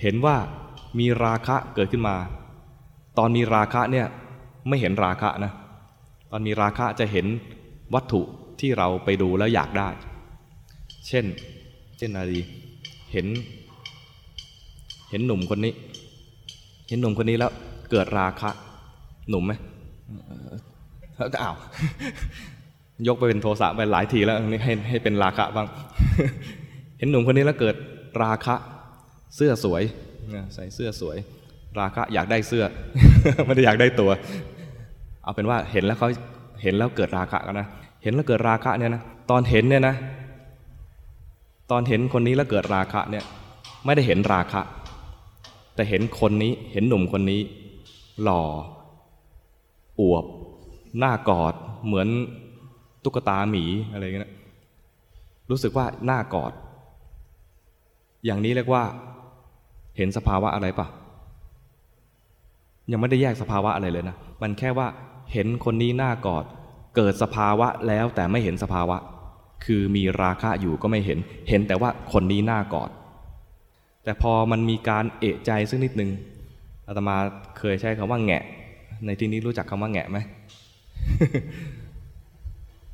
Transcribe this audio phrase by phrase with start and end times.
[0.00, 0.36] เห็นว่า
[0.98, 2.16] มีราคะเกิดขึ้นมา
[3.18, 4.06] ตอนมีราคะเนี่ย
[4.68, 5.52] ไม่เห็นราคะนะ
[6.30, 7.26] ตอนมีราคะจะเห็น
[7.94, 8.22] วัตถุ
[8.60, 9.88] ที่เราไปดูแล้วอยากได้
[11.08, 11.24] เช่น
[11.98, 12.42] เช่นอะไรดี
[13.12, 13.26] เห็น
[15.10, 15.72] เห็นหนุ่มคนนี้
[16.88, 17.52] เห็นหนุ่มคนนี้แล้ว
[17.90, 18.50] เกิดราคะ
[19.28, 19.52] หนุ่มไหม
[21.16, 21.56] แล้วอ้าว
[23.06, 25.66] ยกไปเป็นโทสะไปหลายทีแล้วนี่ให้ให้เป็นราคะบ้าง
[26.98, 27.76] เห็นหนุ่มคนนี้แล้วเกิด
[28.22, 28.54] ราคะ
[29.36, 29.82] เสื้อสวย
[30.54, 31.16] ใส่เสื้อสวย
[31.78, 32.64] ราคะอยากได้เสื้อ
[33.46, 34.10] ไม่ได้อยากได้ตัว
[35.22, 36.08] เอาเป็นว่าเห็นแล้วเขา
[36.62, 37.68] เห็นแล้วเกิดราคะกันนะ
[38.02, 39.94] เห็นแล้วเกิดราคะเนี่ยนะตอนเห็นเนี่ยนะ
[41.70, 43.24] ตอนเห็นคนนี้แล้วเกิดราคะเนี่ย
[43.84, 44.60] ไม่ได้เห็นราคะ
[45.74, 47.40] แต่เห็นคนนี้เห็นหนุ่มคนนี้
[48.22, 48.42] หล่อ
[50.00, 50.24] อวบ
[50.98, 51.54] หน้ากอด
[51.86, 52.08] เหมือน
[53.04, 54.32] ตุ๊กตาหมีอะไรเงี้ย
[55.50, 56.52] รู้สึกว่าหน้ากอด
[58.24, 58.84] อย่างนี้เรียกว่า
[59.96, 60.86] เห็นสภาวะอะไรปะ
[62.90, 64.86] ยังไม่ได้แยกสภาวะอะไรเลยนะ มันแค่ว่า
[65.32, 66.44] เห็นคนนี้หน้ากอด
[66.96, 68.96] เกิดสภาวะแล้วแต่ไม่เห็นสภาวะ
[69.64, 72.90] คือมีราคะอยู่ก็ไม่เห็น เห็นแต่ว่าคนนี้หน้ากอด
[74.04, 76.10] แต่พอมันมีการเอะใจซึ่งนิดนึง
[76.86, 77.16] อาตมา
[77.58, 78.42] เคยใช้คำว่าแงะ
[79.06, 80.18] ในที่นี้รู้จักคำว่าแงะไหม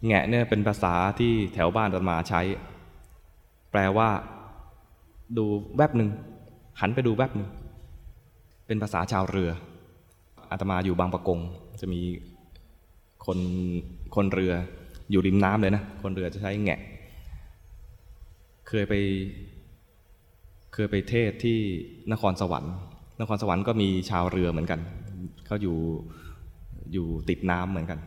[0.06, 2.40] แงะเนี่ยเป็นภาษาที่แถวบ้านอาตมาใช้
[3.70, 4.08] แปลว่า
[5.36, 5.44] ดู
[5.76, 6.08] แวบหนึ่ง
[6.80, 7.48] หันไปดูแวบหนึ่ง
[8.66, 9.50] เป็นภาษาชาวเรือ
[10.50, 11.38] อาตมาอยู่บางประกง
[11.80, 12.00] จะมี
[13.26, 13.38] คน
[14.16, 14.52] คนเรือ
[15.10, 16.80] อยู่ริมน้ำเลยนะ คนเรือจะใช้แงะ
[18.68, 18.94] เคยไป
[20.74, 21.58] เคยไปเทศที่
[22.12, 22.74] นครสวรรค์
[23.20, 24.80] นครสวรรค์ก็มีชาวเรือเหมือนกัน
[25.46, 25.76] เขาอยู่
[26.92, 27.98] อยู่ติดน้ำเหมือนกัน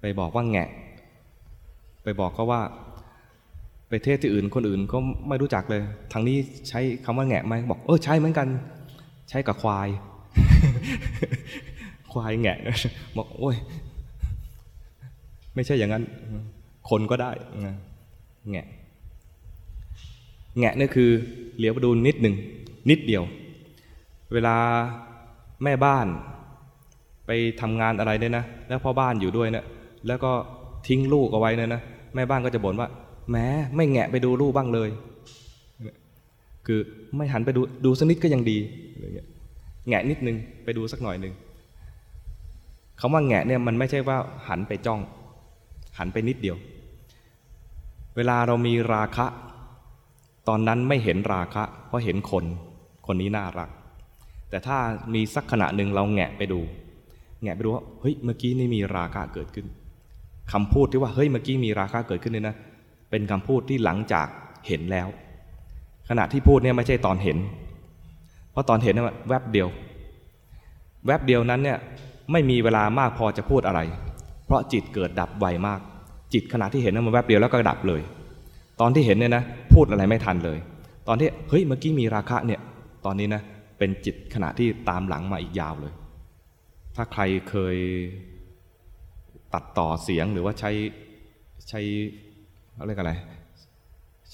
[0.00, 0.68] ไปบอกว่าแงะ
[2.04, 2.60] ไปบอกเขาว่า
[3.90, 6.36] ไปเทศที่อื่นคนอื่นก็ไม่รู้จักเลย ทางนี้
[6.68, 8.48] ใช้คำว่าแงะไหมบอกเออใช้เหมือนกัน
[9.30, 9.88] ใช้กับควาย
[12.12, 12.58] ควายแงะ
[13.16, 13.56] บอกโอ้ย
[15.54, 16.04] ไม่ใช่อย่างนั้น
[16.90, 17.30] คนก็ได้
[18.50, 18.66] แงะ
[20.58, 21.10] แงะนี่คือ
[21.56, 22.34] เหลียวไปดูนิดหนึ่ง
[22.90, 23.24] นิดเดียว
[24.32, 24.56] เวลา
[25.64, 26.06] แม่บ้าน
[27.26, 29.64] ไปทำงานอะไรเนี่ยนะ แล้วพ่อบ้านอยู่ด้วยเนะี่ย
[30.06, 30.32] แล้วก็
[30.88, 31.82] ทิ้งลูกเอาไว้เนี่ยนะ
[32.14, 32.88] แม่บ้านก็จะบ่นว่า
[33.30, 34.90] แม้ไม่แงะไปดูลูกบ้างเลย
[36.66, 36.80] คือ
[37.16, 38.58] ไม่หันไปดูดูสักนิดก็ยังดี
[39.88, 41.34] แงะนิดนึงไปดูสักหน่อยหนึ่ง
[43.00, 44.16] คำว่าแงะเนี่ยมันไม่ใช่ว่า
[44.48, 45.00] หันไปจ้อง
[45.98, 46.56] หันไปนิดเดียว
[48.16, 49.26] เวลาเรามีราคะ
[50.48, 52.44] ตอนนั้นไม่เห็นราคะ เพราะเห็นคน
[53.06, 53.70] คนนี้น่ารัก
[54.50, 54.78] แต่ถ้า
[55.14, 56.60] มีสักขณะหนึ่งเราแงะไปดู
[57.42, 59.66] แงะไปดูว่าเฮ้ยเมื่อกี้นี่มีราคะเกิดขึ้น
[60.52, 62.56] คำพูดที่ว่าเฮ้ยเมื่อกี้มีราคะเกิดขึ้นเนี่ยนะ
[63.10, 64.26] เป็นคำพูดที่หลังจาก
[64.66, 65.08] เห็นแล้ว
[66.08, 67.38] ขณะที่พูดเนี่ยไม่ใช่ตอนเห็น
[68.52, 69.68] เพราะตอนเห็นเนี่ยแวบเดียว
[71.06, 71.78] แวบเดียวนั้นเนี่ย
[72.32, 73.80] ไม่มีเวลามากพอจะพูดอะไร
[74.46, 75.80] เพราะจิตเกิดดับไวมาก
[76.32, 78.00] จิตขณะที่เห็นนั้นมันแวบเดียวแล้วก็ดับเลย
[78.80, 79.44] ตอนที่เห็นเนี่ยนะ
[79.74, 80.58] พูดอะไรไม่ทันเลย
[81.08, 82.60] ตอนที่เฮ้ยเมื่อกี้มีราคะเนี่ย
[83.04, 83.42] ตอนนี้นะ
[83.78, 85.92] เป็นจิตขณะที่ตามหลังมาอีกยาวเลย
[86.96, 87.76] ถ้าใครเคย
[89.54, 90.70] ตัดต่อเสียงหรือว่าใช้
[91.68, 91.80] ใช้
[92.80, 93.12] อะไรกันอะไร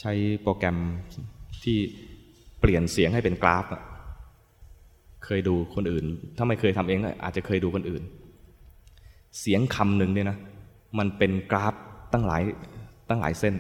[0.01, 0.13] ใช้
[0.43, 0.77] โปรแกรม
[1.63, 1.79] ที่
[2.61, 3.67] เปลี่ยนเสียงให้เป็นกราฟ
[5.25, 6.05] เคยดูคนอื่น
[6.37, 8.03] ถ้าไม่เคยทำเองอาจจะเคยดูคนอื่น
[9.41, 10.39] เสียงคำหนึ่งเนี่ยนะ
[10.99, 11.75] มันเป็นกราฟ
[12.13, 12.43] ตั้งหลาย
[13.09, 13.55] ตั้งหลายเส้น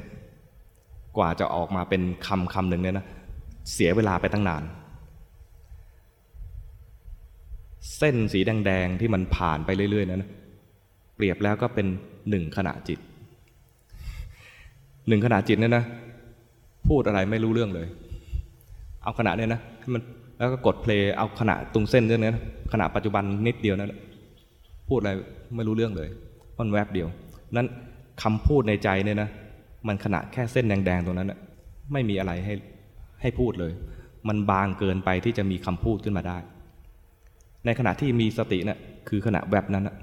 [1.16, 3.06] กว่าจะออกมาเป็นคำคำหนึ่งเนี่ยนะ
[3.72, 4.62] เสียเวลาไปตั้งนาน
[7.98, 10.24] เส้นสีแดงๆที่มันผ่านไปเรื่อยๆนั้น
[11.16, 11.86] เปรียบแล้วก็เป็น
[12.30, 12.98] หนึ่งขณะจิต
[15.08, 15.84] หนึ่งขณะจิตเนี่ยนะ
[16.88, 17.86] พูดอะไรไม่รู้เรื่องเลย
[19.02, 20.02] เอาขณะเนี่ยนะให้มัน
[20.38, 22.30] แล้วก็กดเพลงเอาขณะตรงเส้นเรื่องนี้
[22.72, 23.92] ขณะปัจจุบันนิดเดียวนั้น
[24.88, 25.12] พูดอะไร
[25.56, 26.08] ไม่รู้เรื่องเลย
[26.58, 27.08] มันแวบเดียว
[27.56, 27.66] นั้น
[28.22, 29.28] คำพูดในใจเนี่ยนะ
[29.88, 31.32] มันขณะแค่เส้นแดงๆตรงนั้น
[31.92, 32.54] ไม่มีอะไรให้
[33.20, 33.72] ให้พูดเลย
[34.28, 36.38] มันบางเกินไปที่จะมีคำพูดขึ้นมาได้
[37.64, 38.78] ในขณะที่มีสติเนะี่ย
[39.08, 39.96] คือขณะแวบนั้นนะ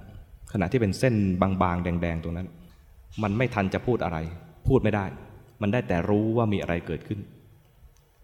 [0.54, 2.48] ขณะที่เป็นเส้นบางๆแดง ๆ ตรงนั้น
[3.24, 4.18] มันไม่ทันจะพูดอะไร
[4.68, 5.06] พูดไม่ได้
[5.62, 7.20] มันได้แต่รู้ว่ามีอะไรเกิดขึ้น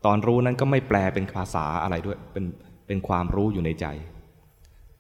[0.05, 2.45] ตอนรู้นั้นก็ไม่แปลเป็นภาษาอะไรด้วย เป็น
[2.87, 3.85] เป็นความรู้อยู่ในใจ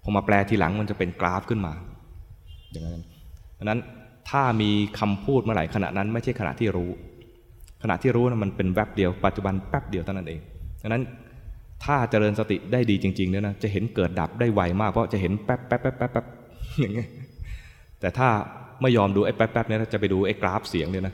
[0.03, 1.73] พอมาแปลทีหลังมันจะเป็นกราฟขึ้นมา
[2.71, 3.03] อย่างนั้น
[3.57, 3.79] ดังนั้น
[4.29, 6.89] ถ้ามีคำพูดเมื่อไหร่ขณะนั้นไม่ใช่ขณะที่รู้
[7.83, 10.39] ขณะที่รู้นะมันเป็นแวบเดียวปัจจุบันแป๊บเดียวเท่านั้นเอง
[10.81, 11.03] ดังนั้น
[11.85, 16.25] ถ้าเจริญสติได้ดีจริงๆเนี่ยนะจะเห็นเกิดดับได้ไวมากเพราะจะเห็นแป๊บแป๊บแป๊บแป๊บแป๊บ
[16.81, 17.07] อย่างเงี้ย
[17.99, 18.29] แต่ถ้า
[18.81, 21.13] ไม่ยอมดูไอ้แป๊บแป๊บเนี่ยจะไปดูไอ้กราฟเสียงเนี่ยนะ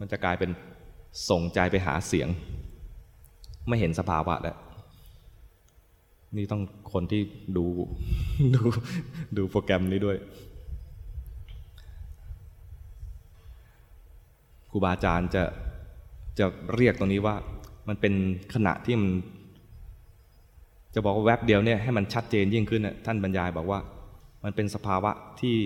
[0.00, 0.50] มันจะกลายเป็น
[1.30, 2.28] ส่งใจไปหาเสียง
[3.68, 4.56] ไม่เห็นสภาวะแล้ว
[6.36, 6.62] นี่ต้อง
[6.92, 7.22] คนที่
[7.56, 7.66] ดู
[8.54, 8.62] ดู
[9.36, 10.18] ดูโปรแกรมนี้ด้วย
[14.70, 15.44] ครูบาอาจารย์จะ
[16.38, 17.34] จะเรียกตรงนี้ว่า
[17.88, 18.14] มันเป็น
[18.54, 19.10] ขณะที่มัน
[20.94, 23.80] จะบอกว่าแวบเดียวเนี่ยให้มันชัดเจนยิ่งขึ้นน่ะท่านบรรยายบอกว่า
[24.44, 25.10] มันเป็นสภาวะ
[25.40, 25.56] ที่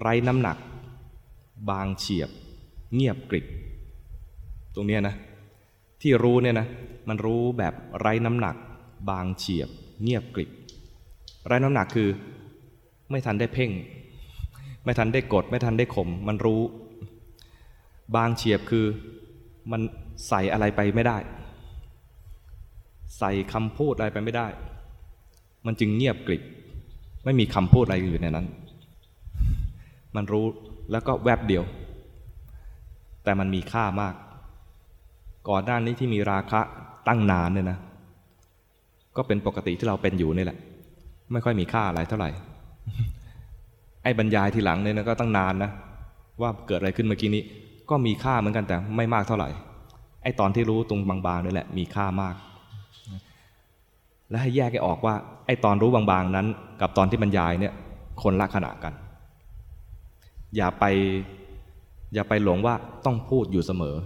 [0.00, 0.56] ไร้น้ำหนัก
[1.70, 2.30] บางเฉียบ
[2.94, 3.46] เงียบกริบ
[4.74, 5.14] ตรงนี้นะ
[6.00, 6.66] ที่รู้เนี่ยนะ
[7.08, 8.56] มันรู้แบบไร้น้ำหนัก
[9.10, 9.68] บางเฉียบ
[10.02, 10.50] เงียบกริบ
[11.46, 12.08] ไร้น้ำหนักคือ
[13.10, 13.70] ไม่ทันได้เพ่ง
[14.84, 16.60] ไม่ทันได้กด ไม่ทันได้ข่ม มันรู้
[18.16, 18.86] บางเฉียบคือ
[19.72, 19.80] มัน
[20.28, 21.18] ใส่อะไรไปไม่ได้
[23.18, 24.46] ใส่คำพูดอะไรไปไม่ได้
[25.66, 26.42] มันจึงเงียบกริบ
[27.24, 28.46] ไม่มีคำพูดอะไรอยู่ในนั้น
[30.16, 30.46] มันรู้
[30.90, 31.64] แล้วก็แวบเดียว
[33.24, 34.14] แต่มันมีค่ามาก
[35.48, 36.60] ก่อนหน้านี้ที่มีราคะ
[37.08, 37.78] ตั้งนานเนี่ยนะ
[39.16, 40.58] ก็เป็นปกติที่เราเป็นอยู่นี่แหละ
[41.32, 42.30] ไม่ค่อยมีค่าอะไรเท่าไหร่
[44.02, 45.70] ไอ้บรรยายทีหลังเนี่ยนะก็ตั้งนานนะ
[46.40, 47.42] ว่าเกิดอะไรขึ้นเมื่อกี้นี้
[47.90, 49.48] ก็มีค่าเหมือนกันแต่ไม่มากเท่าไหร่
[50.22, 52.34] ไอ้ตอนที่รู้ตรงบางๆนี่แหละ มีค่ามาก
[54.30, 55.14] และให้แยกให้ออกว่า
[55.46, 56.46] ไอ้ตอนรู้บางๆนั้น
[56.80, 57.72] กับตอนที่บรรยายเนี่ย
[58.22, 58.92] คนละขณะกัน
[60.56, 60.84] อย่าไป
[62.14, 62.74] อย่าไปหลงว่า
[63.06, 63.96] ต้องพูดอยู่เสมอ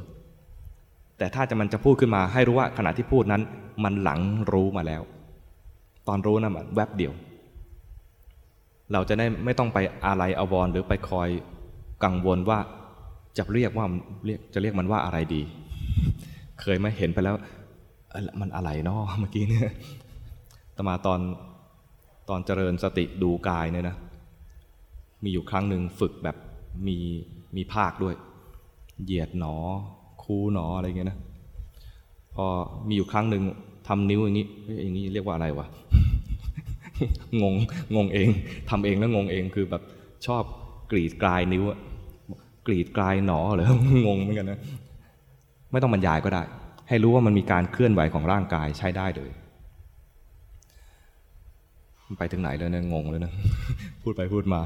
[1.19, 3.43] แต่ถ้าจะมันจะพูดขึ้นมาให้รู้ว่าขณะที่พูดนั้น
[3.85, 4.21] มันหลัง
[4.53, 5.03] รู้มาแล้ว
[6.09, 7.13] ตอนรู้นะมันแวบเดียว
[8.93, 11.29] เราจะได้ไม่ต้องไปอะไรอวรหรือไปคอย
[12.05, 12.59] กังวลว่า
[13.39, 13.87] จะเรียกว่า
[14.27, 15.43] เรียกจะเรียกมันว่าอะไรดี
[16.61, 17.37] เคยไหมเห็นไปแล้ว
[18.41, 19.71] มันอะไรเนาะเมื่อกี้เนี่ย
[20.77, 21.21] ตมาตอน
[22.29, 23.97] ตอนเจริญสติดูกายเนี่ยนะ
[25.23, 26.37] มีอยู่ครั้งหนึ่งฝึกแบบ
[26.87, 26.99] มี
[27.57, 28.15] มีภาคด้วย
[29.05, 29.57] เหยียดหนอ
[30.23, 31.19] คูหนออะไรเงี้ยนะ
[32.35, 32.47] พอ
[32.89, 33.43] มีอยู่ครั้งหนึ่ง
[33.89, 34.49] ทำนิ้วอย่างนี้ย
[34.83, 35.67] อย่างนี้เรียกว่าอะไรวะ
[37.43, 37.55] งง
[37.97, 38.29] งงเอง
[38.71, 39.83] ทำเองแล้วงงเองคือแบบ
[40.27, 40.43] ชอบ
[40.91, 41.79] กรีดกลายนิ้วอะ
[42.67, 43.67] กรีดกลายหนอเหรอ
[44.07, 44.59] งงเหมือนกันนะ
[45.73, 46.43] ไม่ต้องบรรยายก็ได้
[46.89, 49.31] ให้รู้ว่ามันมีการเคลื่อนไหวของร่างกายใช้ได้เลย
[52.19, 53.33] ไปถึงไหนแล้วเนี่ยงงเลยนะ
[54.03, 54.61] พูดไปพูดมา